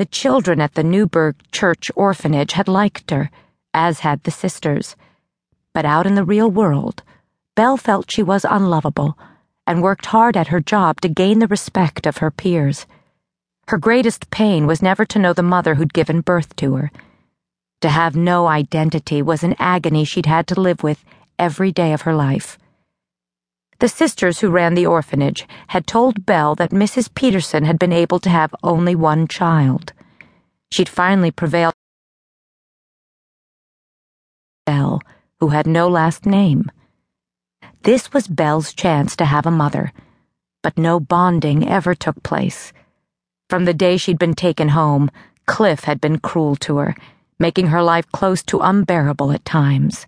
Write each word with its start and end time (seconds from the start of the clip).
The 0.00 0.06
children 0.06 0.62
at 0.62 0.76
the 0.76 0.82
Newburgh 0.82 1.36
Church 1.52 1.90
orphanage 1.94 2.52
had 2.52 2.68
liked 2.68 3.10
her, 3.10 3.30
as 3.74 4.00
had 4.00 4.22
the 4.22 4.30
sisters. 4.30 4.96
But 5.74 5.84
out 5.84 6.06
in 6.06 6.14
the 6.14 6.24
real 6.24 6.50
world, 6.50 7.02
Belle 7.54 7.76
felt 7.76 8.10
she 8.10 8.22
was 8.22 8.46
unlovable 8.48 9.18
and 9.66 9.82
worked 9.82 10.06
hard 10.06 10.38
at 10.38 10.48
her 10.48 10.58
job 10.58 11.02
to 11.02 11.08
gain 11.10 11.38
the 11.38 11.46
respect 11.46 12.06
of 12.06 12.16
her 12.16 12.30
peers. 12.30 12.86
Her 13.68 13.76
greatest 13.76 14.30
pain 14.30 14.66
was 14.66 14.80
never 14.80 15.04
to 15.04 15.18
know 15.18 15.34
the 15.34 15.42
mother 15.42 15.74
who'd 15.74 15.92
given 15.92 16.22
birth 16.22 16.56
to 16.56 16.76
her. 16.76 16.90
To 17.82 17.90
have 17.90 18.16
no 18.16 18.46
identity 18.46 19.20
was 19.20 19.44
an 19.44 19.54
agony 19.58 20.06
she'd 20.06 20.24
had 20.24 20.46
to 20.46 20.58
live 20.58 20.82
with 20.82 21.04
every 21.38 21.72
day 21.72 21.92
of 21.92 22.00
her 22.08 22.14
life. 22.14 22.58
The 23.80 23.88
sisters 23.88 24.40
who 24.40 24.50
ran 24.50 24.74
the 24.74 24.84
orphanage 24.84 25.48
had 25.68 25.86
told 25.86 26.26
Belle 26.26 26.54
that 26.56 26.70
Mrs. 26.70 27.08
Peterson 27.14 27.64
had 27.64 27.78
been 27.78 27.94
able 27.94 28.20
to 28.20 28.28
have 28.28 28.54
only 28.62 28.94
one 28.94 29.26
child. 29.26 29.94
She'd 30.70 30.88
finally 30.88 31.30
prevailed. 31.30 31.72
Belle, 34.66 35.00
who 35.40 35.48
had 35.48 35.66
no 35.66 35.88
last 35.88 36.26
name. 36.26 36.70
This 37.82 38.12
was 38.12 38.28
Belle's 38.28 38.74
chance 38.74 39.16
to 39.16 39.24
have 39.24 39.46
a 39.46 39.50
mother, 39.50 39.94
but 40.62 40.76
no 40.76 41.00
bonding 41.00 41.66
ever 41.66 41.94
took 41.94 42.22
place. 42.22 42.74
From 43.48 43.64
the 43.64 43.72
day 43.72 43.96
she'd 43.96 44.18
been 44.18 44.34
taken 44.34 44.68
home, 44.68 45.10
Cliff 45.46 45.84
had 45.84 46.02
been 46.02 46.18
cruel 46.18 46.54
to 46.56 46.76
her, 46.76 46.94
making 47.38 47.68
her 47.68 47.82
life 47.82 48.06
close 48.12 48.42
to 48.42 48.60
unbearable 48.60 49.32
at 49.32 49.46
times. 49.46 50.06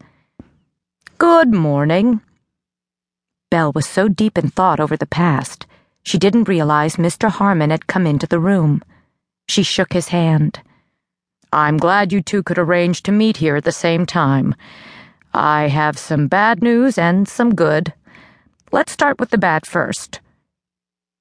Good 1.17 1.55
morning. 1.55 2.21
Belle 3.53 3.73
was 3.75 3.85
so 3.85 4.09
deep 4.09 4.39
in 4.39 4.49
thought 4.49 4.81
over 4.81 4.97
the 4.97 5.05
past, 5.05 5.67
she 6.03 6.17
didn't 6.19 6.49
realize 6.49 6.97
Mr. 6.97 7.29
Harmon 7.29 7.69
had 7.69 7.87
come 7.87 8.07
into 8.07 8.27
the 8.27 8.41
room. 8.41 8.83
She 9.47 9.63
shook 9.63 9.93
his 9.93 10.09
hand. 10.09 10.61
I'm 11.53 11.77
glad 11.77 12.15
you 12.15 12.23
two 12.23 12.43
could 12.43 12.57
arrange 12.57 13.03
to 13.03 13.13
meet 13.13 13.37
here 13.37 13.57
at 13.57 13.65
the 13.65 13.71
same 13.71 14.07
time. 14.07 14.55
I 15.35 15.69
have 15.69 15.99
some 15.99 16.29
bad 16.29 16.63
news 16.63 16.97
and 16.97 17.29
some 17.29 17.55
good. 17.55 17.93
Let's 18.73 18.93
start 18.93 19.21
with 19.21 19.29
the 19.29 19.37
bad 19.37 19.67
first. 19.67 20.21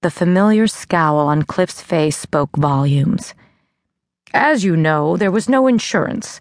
The 0.01 0.09
familiar 0.09 0.67
scowl 0.67 1.27
on 1.27 1.43
Cliff's 1.43 1.81
face 1.81 2.17
spoke 2.17 2.55
volumes. 2.55 3.33
As 4.33 4.63
you 4.63 4.77
know, 4.77 5.17
there 5.17 5.31
was 5.31 5.49
no 5.49 5.67
insurance. 5.67 6.39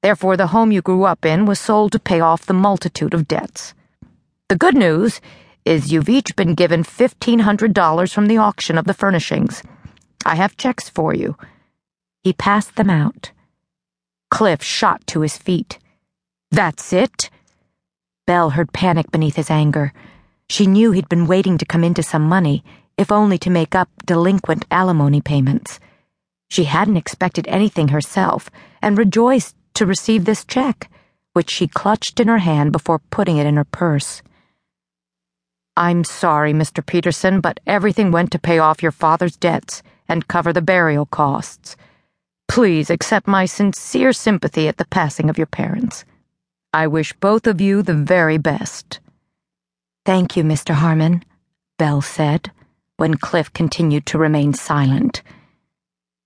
Therefore, 0.00 0.36
the 0.36 0.52
home 0.54 0.70
you 0.70 0.80
grew 0.80 1.02
up 1.02 1.24
in 1.24 1.44
was 1.44 1.58
sold 1.58 1.90
to 1.90 1.98
pay 1.98 2.20
off 2.20 2.46
the 2.46 2.54
multitude 2.54 3.14
of 3.14 3.26
debts. 3.26 3.74
The 4.50 4.56
good 4.56 4.76
news 4.76 5.22
is 5.64 5.90
you've 5.90 6.10
each 6.10 6.36
been 6.36 6.54
given 6.54 6.84
$1,500 6.84 8.12
from 8.12 8.26
the 8.26 8.36
auction 8.36 8.76
of 8.76 8.84
the 8.84 8.92
furnishings. 8.92 9.62
I 10.26 10.34
have 10.34 10.58
checks 10.58 10.86
for 10.86 11.14
you. 11.14 11.38
He 12.22 12.34
passed 12.34 12.76
them 12.76 12.90
out. 12.90 13.30
Cliff 14.30 14.62
shot 14.62 15.06
to 15.06 15.22
his 15.22 15.38
feet. 15.38 15.78
That's 16.50 16.92
it? 16.92 17.30
Belle 18.26 18.50
heard 18.50 18.74
panic 18.74 19.10
beneath 19.10 19.36
his 19.36 19.50
anger. 19.50 19.94
She 20.50 20.66
knew 20.66 20.92
he'd 20.92 21.08
been 21.08 21.26
waiting 21.26 21.56
to 21.56 21.64
come 21.64 21.82
into 21.82 22.02
some 22.02 22.28
money, 22.28 22.62
if 22.98 23.10
only 23.10 23.38
to 23.38 23.48
make 23.48 23.74
up 23.74 23.88
delinquent 24.04 24.66
alimony 24.70 25.22
payments. 25.22 25.80
She 26.50 26.64
hadn't 26.64 26.98
expected 26.98 27.48
anything 27.48 27.88
herself 27.88 28.50
and 28.82 28.98
rejoiced 28.98 29.56
to 29.72 29.86
receive 29.86 30.26
this 30.26 30.44
check, 30.44 30.90
which 31.32 31.50
she 31.50 31.66
clutched 31.66 32.20
in 32.20 32.28
her 32.28 32.38
hand 32.38 32.72
before 32.72 32.98
putting 33.10 33.38
it 33.38 33.46
in 33.46 33.56
her 33.56 33.64
purse. 33.64 34.20
I'm 35.76 36.04
sorry, 36.04 36.52
Mr. 36.52 36.84
Peterson, 36.84 37.40
but 37.40 37.58
everything 37.66 38.12
went 38.12 38.30
to 38.32 38.38
pay 38.38 38.58
off 38.58 38.82
your 38.82 38.92
father's 38.92 39.36
debts 39.36 39.82
and 40.08 40.28
cover 40.28 40.52
the 40.52 40.62
burial 40.62 41.06
costs. 41.06 41.76
Please 42.46 42.90
accept 42.90 43.26
my 43.26 43.46
sincere 43.46 44.12
sympathy 44.12 44.68
at 44.68 44.76
the 44.76 44.84
passing 44.84 45.28
of 45.28 45.38
your 45.38 45.46
parents. 45.48 46.04
I 46.72 46.86
wish 46.86 47.12
both 47.14 47.46
of 47.46 47.60
you 47.60 47.82
the 47.82 47.94
very 47.94 48.38
best. 48.38 49.00
Thank 50.04 50.36
you, 50.36 50.44
Mr. 50.44 50.74
Harmon, 50.74 51.24
Belle 51.78 52.02
said, 52.02 52.52
when 52.96 53.16
Cliff 53.16 53.52
continued 53.52 54.06
to 54.06 54.18
remain 54.18 54.52
silent. 54.52 55.22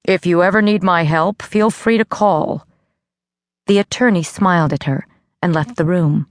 If 0.05 0.27
you 0.27 0.43
ever 0.43 0.61
need 0.61 0.83
my 0.83 1.05
help, 1.05 1.41
feel 1.43 1.71
free 1.71 1.97
to 1.97 2.05
call. 2.05 2.67
The 3.67 3.79
attorney 3.79 4.23
smiled 4.23 4.73
at 4.73 4.85
her 4.85 5.07
and 5.43 5.55
left 5.55 5.77
the 5.77 5.85
room. 5.85 6.27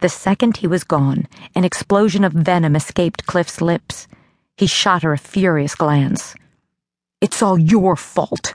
The 0.00 0.08
second 0.08 0.58
he 0.58 0.66
was 0.66 0.84
gone, 0.84 1.26
an 1.54 1.64
explosion 1.64 2.22
of 2.22 2.32
venom 2.32 2.76
escaped 2.76 3.26
Cliff's 3.26 3.60
lips. 3.60 4.06
He 4.56 4.66
shot 4.66 5.02
her 5.02 5.12
a 5.12 5.18
furious 5.18 5.74
glance. 5.74 6.34
It's 7.20 7.42
all 7.42 7.58
your 7.58 7.96
fault. 7.96 8.54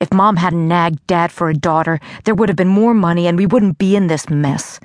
If 0.00 0.12
Mom 0.12 0.36
hadn't 0.36 0.66
nagged 0.66 1.06
Dad 1.06 1.30
for 1.30 1.48
a 1.48 1.54
daughter, 1.54 2.00
there 2.24 2.34
would 2.34 2.48
have 2.48 2.56
been 2.56 2.68
more 2.68 2.94
money 2.94 3.28
and 3.28 3.38
we 3.38 3.46
wouldn't 3.46 3.78
be 3.78 3.94
in 3.94 4.08
this 4.08 4.28
mess. 4.28 4.80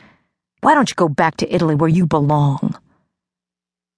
Why 0.61 0.75
don't 0.75 0.89
you 0.89 0.95
go 0.95 1.09
back 1.09 1.37
to 1.37 1.53
Italy 1.53 1.73
where 1.73 1.89
you 1.89 2.05
belong? 2.05 2.77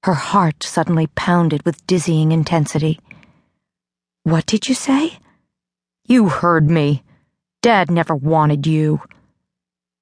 Her 0.04 0.14
heart 0.14 0.64
suddenly 0.64 1.08
pounded 1.08 1.64
with 1.66 1.86
dizzying 1.88 2.32
intensity. 2.32 3.00
What 4.24 4.46
did 4.46 4.70
you 4.70 4.76
say? 4.76 5.20
You 6.06 6.30
heard 6.30 6.70
me. 6.70 7.04
Dad 7.62 7.92
never 7.92 8.16
wanted 8.16 8.66
you. 8.66 9.02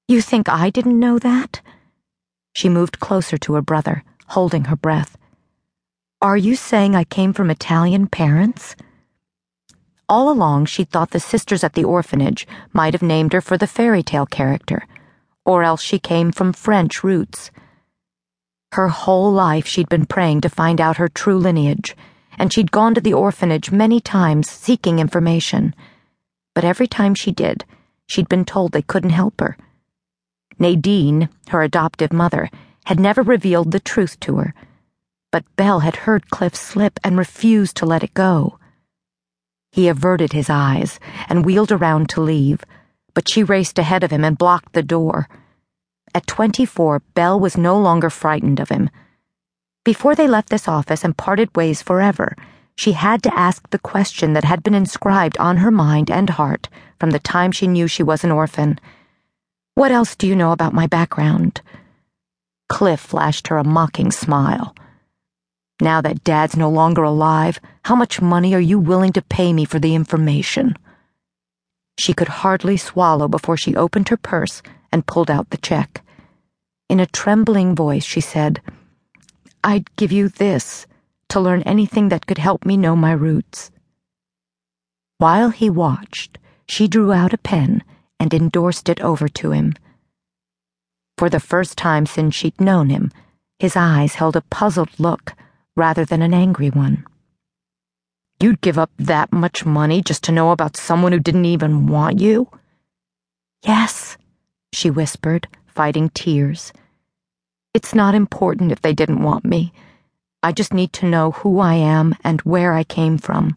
You 0.08 0.22
think 0.22 0.48
I 0.50 0.70
didn't 0.70 1.00
know 1.00 1.18
that? 1.18 1.62
She 2.56 2.70
moved 2.70 3.02
closer 3.02 3.38
to 3.40 3.54
her 3.56 3.62
brother, 3.62 4.06
holding 4.28 4.66
her 4.66 4.78
breath. 4.78 5.18
Are 6.22 6.38
you 6.38 6.56
saying 6.56 6.96
I 6.96 7.04
came 7.04 7.34
from 7.34 7.52
Italian 7.52 8.08
parents? 8.08 8.78
All 10.08 10.32
along, 10.32 10.68
she'd 10.68 10.90
thought 10.90 11.12
the 11.12 11.20
sisters 11.20 11.66
at 11.66 11.74
the 11.74 11.84
orphanage 11.84 12.48
might 12.72 12.94
have 12.94 13.02
named 13.02 13.34
her 13.34 13.42
for 13.42 13.58
the 13.58 13.68
fairy 13.68 14.02
tale 14.02 14.26
character, 14.26 14.88
or 15.46 15.64
else 15.64 15.82
she 15.82 16.00
came 16.00 16.32
from 16.32 16.54
French 16.54 17.04
roots. 17.04 17.52
Her 18.72 18.88
whole 18.88 19.34
life, 19.34 19.68
she'd 19.68 19.90
been 19.90 20.06
praying 20.06 20.40
to 20.42 20.50
find 20.50 20.80
out 20.80 20.96
her 20.96 21.10
true 21.10 21.38
lineage, 21.38 21.94
and 22.38 22.54
she'd 22.54 22.72
gone 22.72 22.96
to 22.96 23.02
the 23.02 23.14
orphanage 23.14 23.70
many 23.70 24.00
times 24.00 24.50
seeking 24.50 25.00
information. 25.00 25.76
But 26.54 26.64
every 26.64 26.88
time 26.88 27.16
she 27.16 27.34
did, 27.34 27.66
she'd 28.08 28.30
been 28.30 28.46
told 28.46 28.72
they 28.72 28.82
couldn't 28.82 29.10
help 29.10 29.42
her. 29.42 29.58
Nadine, 30.58 31.30
her 31.50 31.62
adoptive 31.62 32.14
mother, 32.14 32.50
had 32.86 33.00
never 33.00 33.22
revealed 33.22 33.72
the 33.72 33.80
truth 33.80 34.20
to 34.22 34.38
her, 34.38 34.54
but 35.32 35.44
Belle 35.56 35.82
had 35.82 35.96
heard 35.98 36.30
Cliff 36.30 36.56
slip 36.56 37.00
and 37.04 37.18
refused 37.18 37.76
to 37.78 37.86
let 37.86 38.04
it 38.04 38.14
go. 38.14 38.58
He 39.72 39.88
averted 39.90 40.32
his 40.32 40.50
eyes 40.50 41.00
and 41.28 41.46
wheeled 41.46 41.72
around 41.72 42.08
to 42.10 42.22
leave, 42.22 42.64
but 43.14 43.28
she 43.28 43.44
raced 43.44 43.78
ahead 43.78 44.04
of 44.04 44.12
him 44.12 44.24
and 44.24 44.38
blocked 44.38 44.74
the 44.74 44.84
door. 44.84 45.28
At 46.14 46.28
24, 46.28 47.02
Belle 47.14 47.40
was 47.40 47.58
no 47.58 47.78
longer 47.78 48.10
frightened 48.10 48.62
of 48.62 48.70
him. 48.70 48.90
Before 49.84 50.16
they 50.16 50.28
left 50.28 50.50
this 50.50 50.68
office 50.68 51.04
and 51.04 51.18
parted 51.18 51.54
ways 51.56 51.82
forever, 51.82 52.38
she 52.78 52.94
had 52.94 53.22
to 53.24 53.38
ask 53.38 53.70
the 53.70 53.80
question 53.80 54.34
that 54.34 54.46
had 54.46 54.64
been 54.64 54.74
inscribed 54.74 55.38
on 55.38 55.58
her 55.58 55.72
mind 55.72 56.10
and 56.10 56.30
heart 56.30 56.70
from 57.00 57.12
the 57.12 57.20
time 57.20 57.52
she 57.52 57.68
knew 57.68 57.88
she 57.88 58.04
was 58.04 58.24
an 58.24 58.32
orphan. 58.32 58.80
What 59.76 59.92
else 59.92 60.16
do 60.16 60.26
you 60.26 60.38
know 60.38 60.54
about 60.54 60.74
my 60.74 60.88
background? 60.88 61.62
Cliff 62.70 63.02
flashed 63.02 63.50
her 63.50 63.58
a 63.58 63.64
mocking 63.66 64.10
smile. 64.10 64.74
Now 65.82 66.00
that 66.00 66.24
Dad's 66.24 66.56
no 66.56 66.70
longer 66.70 67.04
alive, 67.04 67.60
how 67.84 67.94
much 67.94 68.22
money 68.22 68.56
are 68.56 68.62
you 68.62 68.80
willing 68.80 69.12
to 69.12 69.22
pay 69.22 69.52
me 69.52 69.66
for 69.66 69.78
the 69.78 69.94
information? 69.94 70.78
She 71.98 72.14
could 72.14 72.30
hardly 72.30 72.78
swallow 72.78 73.28
before 73.28 73.58
she 73.58 73.76
opened 73.76 74.08
her 74.08 74.16
purse 74.16 74.62
and 74.94 75.06
pulled 75.06 75.30
out 75.30 75.50
the 75.50 75.58
check. 75.58 76.06
In 76.88 77.02
a 77.02 77.06
trembling 77.06 77.76
voice, 77.76 78.06
she 78.06 78.22
said, 78.22 78.62
I'd 79.62 79.94
give 79.98 80.14
you 80.14 80.30
this 80.30 80.88
to 81.28 81.42
learn 81.42 81.64
anything 81.64 82.08
that 82.10 82.28
could 82.28 82.38
help 82.38 82.66
me 82.66 82.78
know 82.78 82.96
my 82.96 83.12
roots. 83.12 83.72
While 85.18 85.50
he 85.50 85.70
watched, 85.70 86.38
she 86.66 86.88
drew 86.88 87.12
out 87.12 87.34
a 87.34 87.38
pen 87.38 87.84
and 88.20 88.34
endorsed 88.34 88.90
it 88.90 89.02
over 89.02 89.28
to 89.28 89.52
him. 89.52 89.74
For 91.18 91.30
the 91.30 91.40
first 91.40 91.78
time 91.78 92.06
since 92.06 92.36
she'd 92.36 92.60
known 92.60 92.90
him, 92.90 93.12
his 93.60 93.76
eyes 93.76 94.16
held 94.16 94.36
a 94.36 94.42
puzzled 94.42 95.00
look 95.00 95.34
rather 95.76 96.06
than 96.06 96.22
an 96.22 96.34
angry 96.34 96.70
one. 96.70 97.06
You'd 98.42 98.62
give 98.62 98.78
up 98.78 98.92
that 98.98 99.32
much 99.32 99.66
money 99.66 100.02
just 100.02 100.24
to 100.24 100.32
know 100.32 100.52
about 100.52 100.76
someone 100.76 101.14
who 101.14 101.20
didn't 101.20 101.46
even 101.46 101.88
want 101.88 102.20
you? 102.20 102.50
Yes, 103.64 104.18
she 104.74 104.90
whispered, 104.90 105.48
fighting 105.68 106.10
tears. 106.10 106.74
It's 107.74 107.96
not 107.96 108.16
important 108.16 108.72
if 108.72 108.82
they 108.82 108.94
didn't 108.94 109.24
want 109.24 109.46
me. 109.46 109.74
I 110.44 110.52
just 110.52 110.74
need 110.74 110.94
to 110.94 111.06
know 111.06 111.32
who 111.32 111.60
I 111.60 111.76
am 111.76 112.16
and 112.24 112.42
where 112.42 112.74
I 112.74 112.84
came 112.84 113.18
from. 113.18 113.56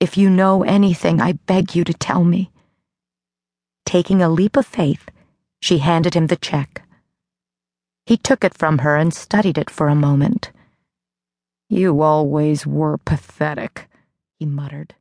If 0.00 0.16
you 0.16 0.28
know 0.28 0.62
anything, 0.62 1.20
I 1.20 1.32
beg 1.32 1.74
you 1.74 1.84
to 1.84 1.94
tell 1.94 2.24
me. 2.24 2.50
Taking 3.92 4.22
a 4.22 4.30
leap 4.30 4.56
of 4.56 4.64
faith, 4.64 5.10
she 5.60 5.76
handed 5.76 6.14
him 6.14 6.28
the 6.28 6.36
check. 6.36 6.80
He 8.06 8.16
took 8.16 8.42
it 8.42 8.56
from 8.56 8.78
her 8.78 8.96
and 8.96 9.12
studied 9.12 9.58
it 9.58 9.68
for 9.68 9.88
a 9.88 9.94
moment. 9.94 10.50
You 11.68 12.00
always 12.00 12.66
were 12.66 12.96
pathetic, 12.96 13.90
he 14.38 14.46
muttered. 14.46 14.94